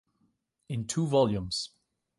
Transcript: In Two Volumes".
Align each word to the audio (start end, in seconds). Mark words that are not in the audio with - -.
In 0.67 0.87
Two 0.87 1.05
Volumes". 1.05 1.75